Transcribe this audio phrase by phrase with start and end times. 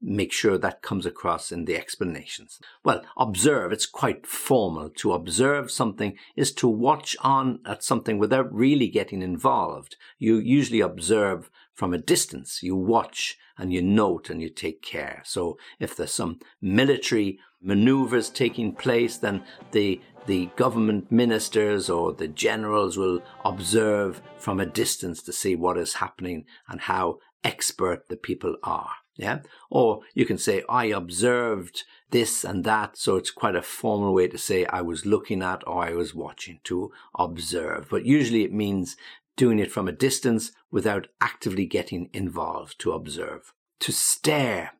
[0.00, 2.60] make sure that comes across in the explanations.
[2.84, 4.90] Well, observe, it's quite formal.
[4.90, 9.96] To observe something is to watch on at something without really getting involved.
[10.18, 12.62] You usually observe from a distance.
[12.62, 15.22] You watch and you note and you take care.
[15.24, 19.42] So if there's some military maneuvers taking place, then
[19.72, 25.78] the the government ministers or the generals will observe from a distance to see what
[25.78, 28.90] is happening and how expert the people are.
[29.16, 29.40] Yeah.
[29.70, 32.96] Or you can say, I observed this and that.
[32.96, 36.14] So it's quite a formal way to say I was looking at or I was
[36.14, 37.88] watching to observe.
[37.90, 38.96] But usually it means
[39.38, 43.54] doing it from a distance without actively getting involved to observe.
[43.80, 44.72] To stare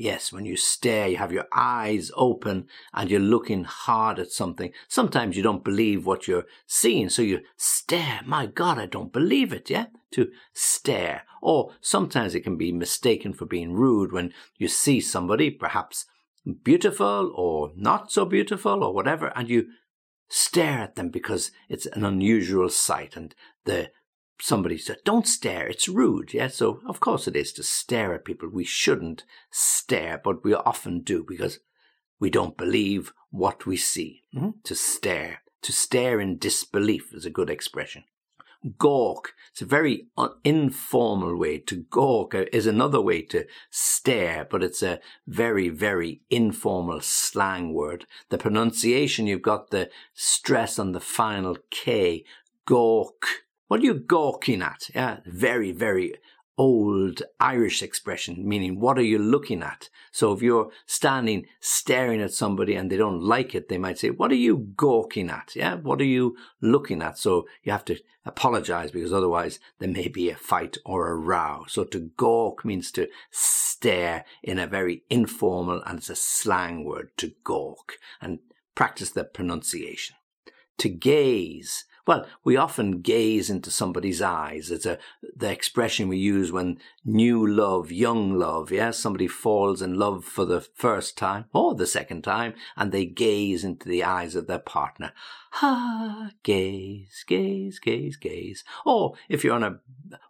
[0.00, 4.70] Yes, when you stare, you have your eyes open and you're looking hard at something.
[4.86, 8.20] Sometimes you don't believe what you're seeing, so you stare.
[8.24, 9.86] My God, I don't believe it, yeah?
[10.12, 11.22] To stare.
[11.42, 16.06] Or sometimes it can be mistaken for being rude when you see somebody, perhaps
[16.62, 19.66] beautiful or not so beautiful or whatever, and you
[20.28, 23.34] stare at them because it's an unusual sight and
[23.64, 23.90] the
[24.40, 26.32] somebody said, don't stare, it's rude.
[26.32, 28.48] Yeah, so of course it is to stare at people.
[28.48, 31.58] We shouldn't stare, but we often do because
[32.20, 34.22] we don't believe what we see.
[34.34, 34.50] Mm-hmm.
[34.64, 38.04] To stare, to stare in disbelief is a good expression.
[38.76, 40.08] Gawk, it's a very
[40.44, 41.58] informal way.
[41.58, 47.72] To gawk uh, is another way to stare, but it's a very, very informal slang
[47.72, 48.04] word.
[48.30, 52.24] The pronunciation, you've got the stress on the final K,
[52.64, 53.26] gawk
[53.68, 54.90] what are you gawking at?
[54.94, 56.14] Yeah, very, very
[56.58, 59.88] old Irish expression, meaning what are you looking at?
[60.10, 64.10] So if you're standing staring at somebody and they don't like it, they might say,
[64.10, 65.54] what are you gawking at?
[65.54, 67.16] Yeah, what are you looking at?
[67.16, 71.64] So you have to apologize because otherwise there may be a fight or a row.
[71.68, 77.10] So to gawk means to stare in a very informal and it's a slang word
[77.18, 78.40] to gawk and
[78.74, 80.16] practice the pronunciation.
[80.78, 84.70] To gaze well, we often gaze into somebody's eyes.
[84.70, 84.96] It's a,
[85.36, 90.46] the expression we use when new love, young love, yeah, somebody falls in love for
[90.46, 94.58] the first time or the second time and they gaze into the eyes of their
[94.58, 95.12] partner.
[95.60, 98.64] Ah, gaze, gaze, gaze, gaze.
[98.86, 99.80] Or if you're on a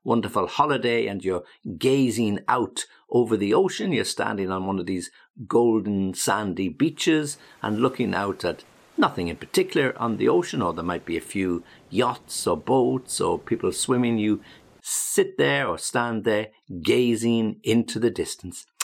[0.03, 1.45] wonderful holiday and you're
[1.79, 5.13] gazing out over the ocean, you're standing on one of these
[5.47, 8.65] golden sandy beaches and looking out at
[8.99, 13.21] nothing in particular on the ocean, or there might be a few yachts or boats
[13.21, 14.19] or people swimming.
[14.19, 14.41] You
[14.83, 16.49] sit there or stand there
[16.83, 18.67] gazing into the distance.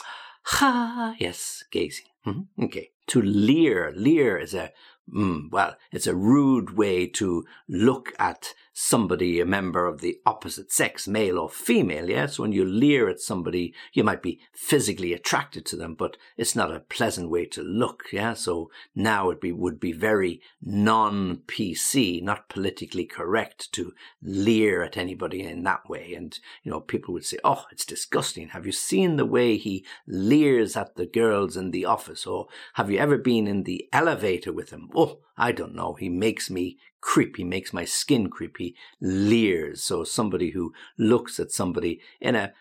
[0.46, 2.04] Ha, yes, gazing.
[2.26, 2.64] Mm-hmm.
[2.64, 2.90] Okay.
[3.06, 3.94] To leer.
[3.96, 4.72] Leer is a
[5.12, 10.70] Mm, well, it's a rude way to look at somebody, a member of the opposite
[10.72, 12.10] sex, male or female.
[12.10, 16.56] Yes, when you leer at somebody, you might be physically attracted to them, but it's
[16.56, 18.06] not a pleasant way to look.
[18.12, 24.96] Yeah, so now it be, would be very non-PC, not politically correct to leer at
[24.96, 26.12] anybody in that way.
[26.12, 28.48] And you know, people would say, "Oh, it's disgusting.
[28.48, 32.26] Have you seen the way he leers at the girls in the office?
[32.26, 36.08] Or have you ever been in the elevator with him?" oh, I don't know, he
[36.08, 39.84] makes me creep, he makes my skin creepy, leers.
[39.84, 42.54] So somebody who looks at somebody in a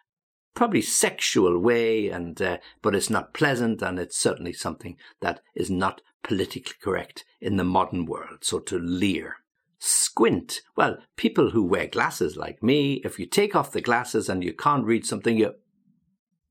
[0.53, 5.71] probably sexual way, and uh, but it's not pleasant, and it's certainly something that is
[5.71, 8.39] not politically correct in the modern world.
[8.41, 9.37] So to leer.
[9.79, 10.61] Squint.
[10.75, 14.53] Well, people who wear glasses like me, if you take off the glasses and you
[14.53, 15.53] can't read something, you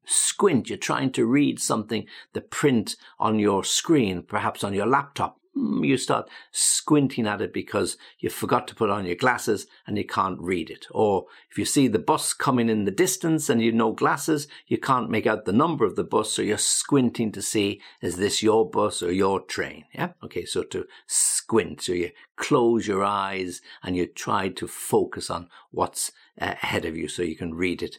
[0.06, 0.71] squint.
[0.71, 5.39] You're trying to read something, the print on your screen, perhaps on your laptop.
[5.55, 9.99] Hmm, you start squinting at it because you forgot to put on your glasses and
[9.99, 10.87] you can't read it.
[10.91, 14.79] Or if you see the bus coming in the distance and you no glasses, you
[14.79, 18.43] can't make out the number of the bus, so you're squinting to see is this
[18.43, 19.85] your bus or your train?
[19.93, 20.13] Yeah.
[20.25, 20.47] Okay.
[20.47, 26.13] So to squint, so you close your eyes and you try to focus on what's
[26.41, 27.99] uh, ahead of you so you can read it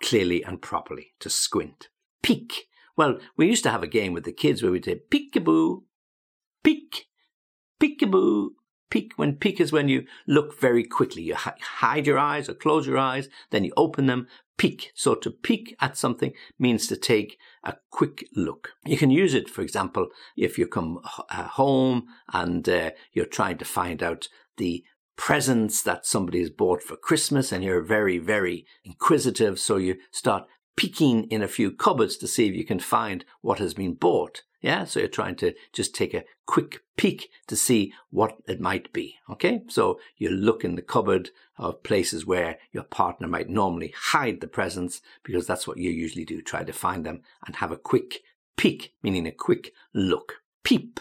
[0.00, 1.14] clearly and properly.
[1.20, 1.88] To squint.
[2.22, 2.68] Peek.
[2.96, 5.82] Well, we used to have a game with the kids where we'd say peekaboo,
[6.64, 7.06] peek,
[7.80, 8.48] peekaboo,
[8.90, 9.12] peek.
[9.16, 11.22] When peek is when you look very quickly.
[11.22, 14.26] You hide your eyes or close your eyes, then you open them,
[14.56, 14.92] peek.
[14.94, 18.70] So to peek at something means to take a quick look.
[18.84, 21.00] You can use it, for example, if you come
[21.30, 24.84] uh, home and uh, you're trying to find out the
[25.16, 29.58] presents that somebody has bought for Christmas and you're very, very inquisitive.
[29.58, 30.44] So you start
[30.76, 34.42] peeking in a few cupboards to see if you can find what has been bought.
[34.60, 38.92] Yeah, so you're trying to just take a quick peek to see what it might
[38.94, 39.16] be.
[39.28, 44.40] Okay, so you look in the cupboard of places where your partner might normally hide
[44.40, 46.40] the presents because that's what you usually do.
[46.40, 48.22] Try to find them and have a quick
[48.56, 50.36] peek, meaning a quick look.
[50.62, 50.98] Peep.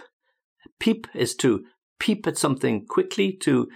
[0.79, 1.63] Peep is to
[2.03, 3.69] peep at something quickly to,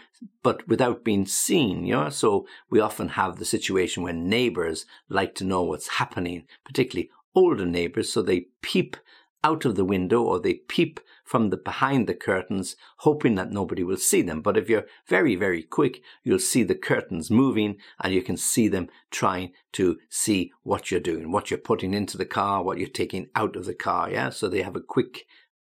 [0.44, 2.09] but without being seen, you know?
[2.09, 7.65] So we often have the situation when neighbors like to know what's happening, particularly older
[7.65, 8.12] neighbors.
[8.12, 8.97] So they peep
[9.45, 13.81] out of the window or they peep from the behind the curtains, hoping that nobody
[13.81, 14.41] will see them.
[14.41, 18.68] But if you're very, very quick, you'll see the curtains moving and you can see
[18.68, 22.89] them trying to see what you're doing, what you're putting into the car, what you're
[22.89, 24.12] taking out of the car.
[24.12, 24.31] Yeah.
[24.31, 25.25] So they have a quick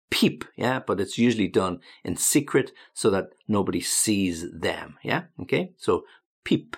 [0.10, 0.46] peep.
[0.56, 0.80] Yeah.
[0.86, 4.98] But it's usually done in secret so that nobody sees them.
[5.04, 5.24] Yeah.
[5.42, 5.74] Okay.
[5.78, 6.04] So
[6.44, 6.78] peep.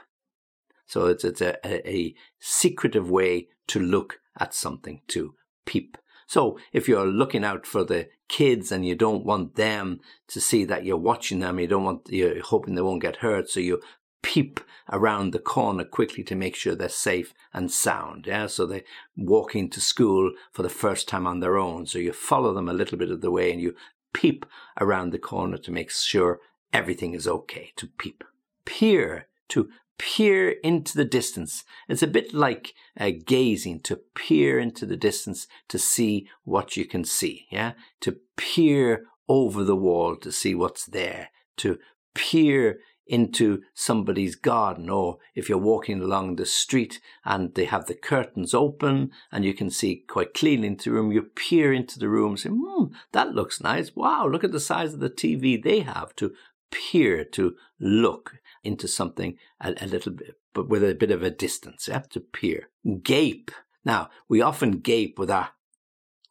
[0.87, 5.35] So it's, it's a, a, a secretive way to look at something, to
[5.65, 5.97] peep.
[6.27, 9.99] So if you're looking out for the kids and you don't want them
[10.29, 13.49] to see that you're watching them, you don't want, you're hoping they won't get hurt.
[13.49, 13.81] So you
[14.21, 14.59] peep
[14.91, 18.27] around the corner quickly to make sure they're safe and sound.
[18.27, 18.47] Yeah.
[18.47, 18.83] So they're
[19.15, 21.85] walking to school for the first time on their own.
[21.85, 23.75] So you follow them a little bit of the way and you
[24.13, 24.45] peep
[24.79, 26.39] around the corner to make sure
[26.73, 28.23] everything is okay to peep.
[28.65, 31.63] Peer to peer into the distance.
[31.87, 36.85] It's a bit like uh, gazing, to peer into the distance to see what you
[36.85, 37.47] can see.
[37.51, 37.73] Yeah.
[38.01, 41.29] To peer over the wall to see what's there.
[41.57, 41.77] To
[42.13, 42.79] peer
[43.11, 48.53] into somebody's garden or if you're walking along the street and they have the curtains
[48.53, 52.31] open and you can see quite clearly into the room, you peer into the room
[52.31, 53.93] and say, hmm, that looks nice.
[53.97, 56.31] Wow, look at the size of the TV they have to
[56.71, 61.29] peer, to look into something a, a little bit, but with a bit of a
[61.29, 62.69] distance, yeah, to peer.
[63.03, 63.51] Gape.
[63.83, 65.49] Now, we often gape with our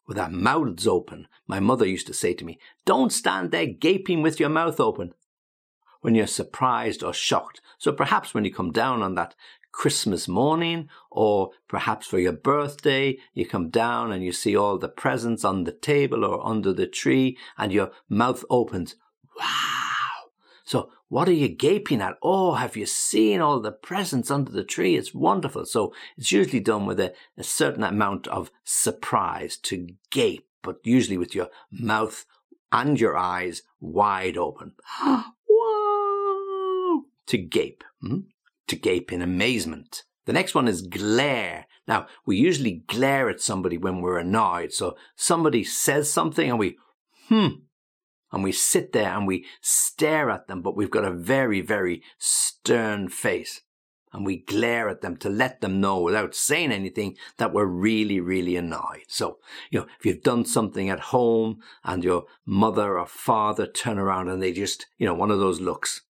[0.08, 1.28] with our mouths open.
[1.46, 5.12] My mother used to say to me, Don't stand there gaping with your mouth open
[6.00, 7.60] when you're surprised or shocked.
[7.78, 9.34] So perhaps when you come down on that
[9.72, 14.88] Christmas morning, or perhaps for your birthday, you come down and you see all the
[14.88, 18.96] presents on the table or under the tree, and your mouth opens.
[19.38, 20.30] Wow!
[20.64, 22.16] So what are you gaping at?
[22.22, 24.96] Oh, have you seen all the presents under the tree?
[24.96, 25.66] It's wonderful.
[25.66, 31.18] So it's usually done with a, a certain amount of surprise to gape, but usually
[31.18, 32.26] with your mouth
[32.72, 34.74] and your eyes wide open.
[35.60, 37.02] Whoa!
[37.26, 37.84] To gape.
[38.00, 38.20] Hmm?
[38.68, 40.04] To gape in amazement.
[40.26, 41.66] The next one is glare.
[41.88, 44.72] Now, we usually glare at somebody when we're annoyed.
[44.72, 46.76] So somebody says something and we,
[47.28, 47.48] hmm,
[48.32, 52.02] and we sit there and we stare at them, but we've got a very, very
[52.18, 53.62] stern face.
[54.12, 58.18] And we glare at them to let them know without saying anything that we're really,
[58.18, 59.04] really annoyed.
[59.08, 59.38] So,
[59.70, 64.28] you know, if you've done something at home and your mother or father turn around
[64.28, 66.02] and they just, you know, one of those looks,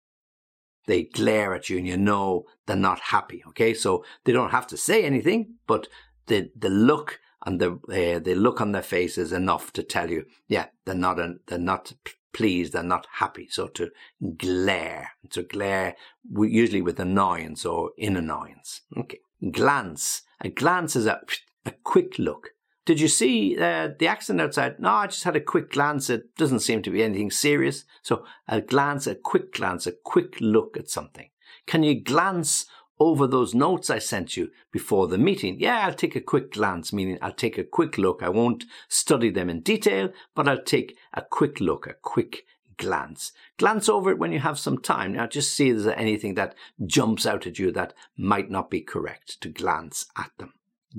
[0.87, 3.43] they glare at you and you know they're not happy.
[3.49, 3.75] Okay.
[3.75, 5.87] So they don't have to say anything, but
[6.27, 10.11] the, the look and the uh, the look on their face is enough to tell
[10.11, 11.93] you, yeah, they're not they're not
[12.33, 13.49] pleased, they're not happy.
[13.51, 13.91] So to
[14.37, 15.97] glare, to glare
[16.31, 18.83] usually with annoyance or in annoyance.
[18.97, 19.21] Okay,
[19.51, 20.23] glance.
[20.43, 21.21] A glance is a
[21.67, 22.51] a quick look.
[22.87, 24.81] Did you see uh, the accident outside?
[24.81, 26.11] No, I just had a quick glance.
[26.11, 27.85] It doesn't seem to be anything serious.
[28.03, 31.29] So a glance, a quick glance, a quick look at something.
[31.67, 32.67] Can you glance
[33.01, 35.59] over those notes I sent you before the meeting.
[35.59, 38.23] Yeah, I'll take a quick glance, meaning I'll take a quick look.
[38.23, 42.45] I won't study them in detail, but I'll take a quick look, a quick
[42.77, 43.33] glance.
[43.59, 45.15] Glance over it when you have some time.
[45.15, 46.55] Now just see if there's anything that
[46.87, 50.53] jumps out at you that might not be correct to glance at them.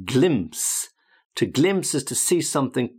[0.06, 0.90] glimpse.
[1.36, 2.98] To glimpse is to see something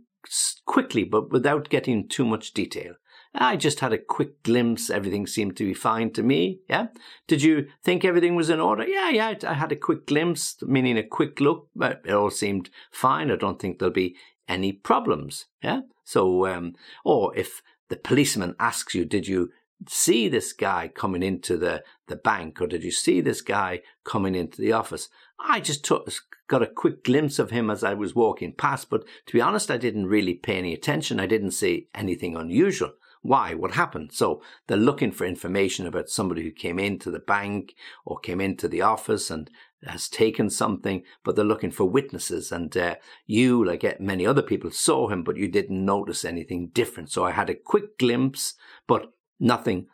[0.65, 2.95] quickly, but without getting too much detail.
[3.35, 4.89] I just had a quick glimpse.
[4.89, 6.59] Everything seemed to be fine to me.
[6.69, 6.87] Yeah.
[7.27, 8.87] Did you think everything was in order?
[8.87, 9.33] Yeah, yeah.
[9.47, 13.31] I had a quick glimpse, meaning a quick look, but it all seemed fine.
[13.31, 14.15] I don't think there'll be
[14.47, 15.45] any problems.
[15.63, 15.81] Yeah.
[16.03, 19.49] So, um, or if the policeman asks you, did you
[19.87, 24.35] see this guy coming into the, the bank or did you see this guy coming
[24.35, 25.09] into the office?
[25.39, 26.09] I just took,
[26.47, 29.71] got a quick glimpse of him as I was walking past, but to be honest,
[29.71, 31.19] I didn't really pay any attention.
[31.19, 32.93] I didn't see anything unusual.
[33.23, 33.53] Why?
[33.53, 34.11] What happened?
[34.11, 37.73] So they're looking for information about somebody who came into the bank
[38.05, 39.49] or came into the office and
[39.87, 42.51] has taken something, but they're looking for witnesses.
[42.51, 47.11] And uh, you, like many other people, saw him, but you didn't notice anything different.
[47.11, 48.55] So I had a quick glimpse,
[48.87, 49.87] but nothing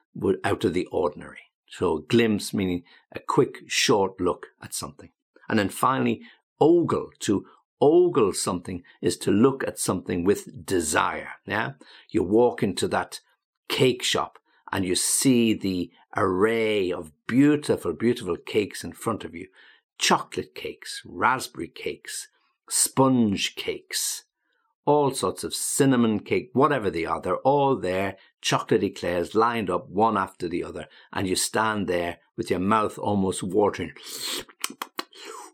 [0.43, 1.39] out of the ordinary.
[1.67, 2.81] So glimpse meaning
[3.11, 5.11] a quick, short look at something.
[5.47, 6.23] And then finally,
[6.59, 7.45] ogle, to
[7.81, 11.29] ogle something is to look at something with desire.
[11.45, 11.73] Yeah.
[12.09, 13.19] You walk into that
[13.67, 14.39] cake shop
[14.71, 19.47] and you see the array of beautiful, beautiful cakes in front of you.
[19.97, 22.27] Chocolate cakes, raspberry cakes,
[22.69, 24.23] sponge cakes,
[24.85, 29.89] all sorts of cinnamon cake, whatever they are, they're all there, chocolate eclairs lined up
[29.89, 33.91] one after the other, and you stand there with your mouth almost watering.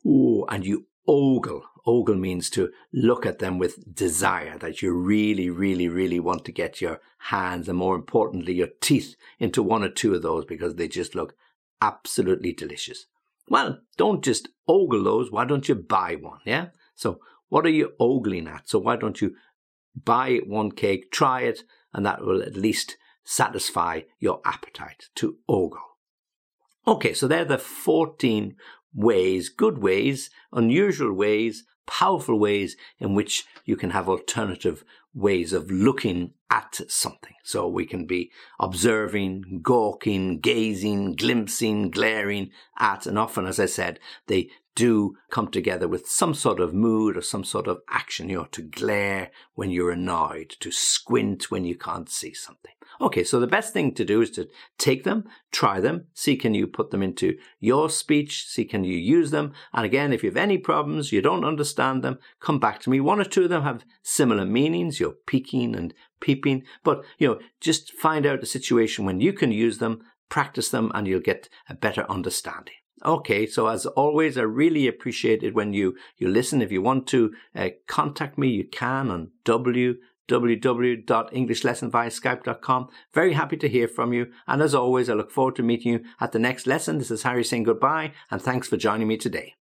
[0.05, 1.63] Ooh, and you ogle.
[1.85, 6.51] Ogle means to look at them with desire, that you really, really, really want to
[6.51, 10.75] get your hands and more importantly, your teeth into one or two of those because
[10.75, 11.35] they just look
[11.81, 13.05] absolutely delicious.
[13.50, 15.31] Well, don't just ogle those.
[15.31, 16.39] Why don't you buy one?
[16.45, 16.67] Yeah.
[16.95, 17.19] So
[17.50, 18.67] what are you ogling at?
[18.67, 19.35] So why don't you
[19.95, 25.79] buy one cake, try it, and that will at least satisfy your appetite to ogle.
[26.88, 28.55] Okay, so they're the 14
[28.96, 34.84] ways, good ways, unusual ways, powerful ways in which you can have alternative
[35.14, 37.34] ways of looking at something.
[37.44, 44.00] So we can be observing, gawking, gazing, glimpsing, glaring at, and often, as I said,
[44.28, 48.30] they do come together with some sort of mood or some sort of action.
[48.30, 52.75] You know, to glare when you're annoyed, to squint when you can't see something.
[53.02, 54.48] Okay, so the best thing to do is to
[54.78, 58.98] take them, try them, see can you put them into your speech, see can you
[58.98, 59.54] use them.
[59.74, 63.00] And again, if you have any problems, you don't understand them, come back to me.
[63.00, 65.00] One or two of them have similar meanings.
[65.00, 69.52] You're peeking and peeping, but you know, just find out a situation when you can
[69.52, 72.75] use them, practice them, and you'll get a better understanding.
[73.06, 76.62] Okay, so as always, I really appreciate it when you, you listen.
[76.62, 79.32] If you want to uh, contact me, you can on
[80.27, 82.89] www.englishlessonviaskype.com.
[83.13, 84.32] Very happy to hear from you.
[84.48, 86.98] And as always, I look forward to meeting you at the next lesson.
[86.98, 89.55] This is Harry saying goodbye and thanks for joining me today.